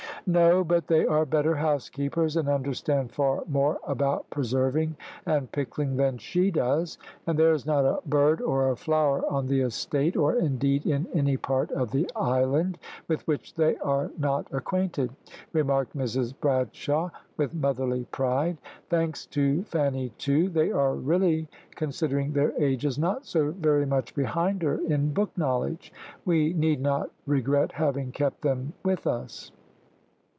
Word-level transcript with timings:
"No; 0.27 0.63
but 0.63 0.85
they 0.85 1.03
are 1.07 1.25
better 1.25 1.55
housekeepers, 1.55 2.37
and 2.37 2.47
understand 2.47 3.11
far 3.11 3.41
more 3.47 3.79
about 3.87 4.29
preserving 4.29 4.95
and 5.25 5.51
pickling 5.51 5.97
than 5.97 6.19
she 6.19 6.51
does, 6.51 6.99
and 7.25 7.39
there 7.39 7.53
is 7.53 7.65
not 7.65 7.85
a 7.85 8.01
bird 8.05 8.39
or 8.39 8.69
a 8.69 8.77
flower 8.77 9.23
on 9.31 9.47
the 9.47 9.61
estate, 9.61 10.15
or, 10.15 10.35
indeed, 10.35 10.85
in 10.85 11.07
any 11.11 11.37
part 11.37 11.71
of 11.71 11.89
the 11.89 12.07
island, 12.15 12.77
with 13.07 13.25
which 13.27 13.55
they 13.55 13.77
are 13.77 14.11
not 14.15 14.45
acquainted," 14.53 15.09
remarked 15.53 15.97
Mrs 15.97 16.39
Bradshaw, 16.39 17.09
with 17.35 17.55
motherly 17.55 18.03
pride. 18.11 18.57
"Thanks 18.91 19.25
to 19.25 19.63
Fanny, 19.63 20.09
too, 20.19 20.49
they 20.49 20.71
are 20.71 20.93
really, 20.93 21.47
considering 21.71 22.31
their 22.33 22.53
ages, 22.61 22.99
not 22.99 23.25
so 23.25 23.49
very 23.49 23.87
much 23.87 24.13
behind 24.13 24.61
her 24.61 24.75
in 24.87 25.15
book 25.15 25.31
knowledge. 25.35 25.91
We 26.25 26.53
need 26.53 26.79
not 26.79 27.09
regret 27.25 27.71
having 27.71 28.11
kept 28.11 28.43
them 28.43 28.73
with 28.83 29.07
us." 29.07 29.51